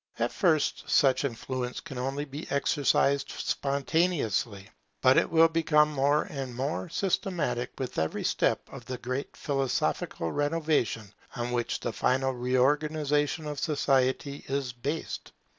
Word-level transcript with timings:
At 0.17 0.31
first 0.31 0.89
such 0.89 1.23
influence 1.25 1.79
can 1.79 1.99
only 1.99 2.25
be 2.25 2.49
exercised 2.49 3.29
spontaneously; 3.29 4.67
but 4.99 5.15
it 5.15 5.29
will 5.29 5.47
become 5.47 5.91
more 5.93 6.23
and 6.23 6.55
more 6.55 6.89
systematic 6.89 7.69
with 7.77 7.99
every 7.99 8.21
new 8.21 8.25
step 8.25 8.67
in 8.73 8.81
the 8.87 8.97
great 8.97 9.37
philosophical 9.37 10.31
renovation 10.31 11.13
on 11.35 11.51
which 11.51 11.81
the 11.81 11.93
final 11.93 12.31
reorganization 12.31 13.45
of 13.45 13.59
society 13.59 14.43
is 14.47 14.73
based. 14.73 15.33